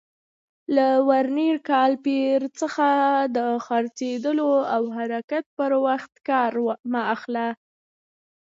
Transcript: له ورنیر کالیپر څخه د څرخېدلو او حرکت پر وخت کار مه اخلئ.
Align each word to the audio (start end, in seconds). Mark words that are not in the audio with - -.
له 0.75 0.87
ورنیر 1.09 1.55
کالیپر 1.69 2.41
څخه 2.59 2.87
د 3.35 3.37
څرخېدلو 3.65 4.51
او 4.75 4.83
حرکت 4.97 5.45
پر 5.57 5.71
وخت 5.85 6.13
کار 6.29 6.51
مه 6.91 7.01
اخلئ. 7.15 7.49